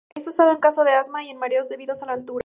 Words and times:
Es 0.15 0.27
usado 0.27 0.51
en 0.51 0.57
casos 0.57 0.83
de 0.83 0.93
asma 0.95 1.23
y 1.23 1.29
en 1.29 1.37
mareos 1.37 1.69
debidos 1.69 2.01
a 2.01 2.07
la 2.07 2.13
altura. 2.13 2.39